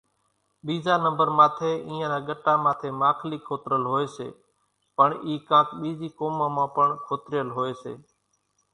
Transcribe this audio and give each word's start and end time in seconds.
ٻيزا 0.65 0.93
نمڀر 1.05 1.29
ماٿيَ 1.37 1.71
اينيان 1.87 2.09
نا 2.13 2.17
ڳٽا 2.27 2.53
ماٿيَ 2.65 2.89
ماکلِي 3.01 3.37
کوترل 3.47 3.83
هوئيَ 3.91 4.07
سي، 4.15 4.27
پڻ 4.95 5.09
اِي 5.25 5.33
ڪانڪ 5.49 5.67
ٻيزِي 5.81 6.09
قومان 6.19 6.49
مان 6.55 6.67
پڻ 6.75 6.87
کوتريل 7.07 7.47
هوئيَ 7.57 7.73
سي۔ 7.81 7.93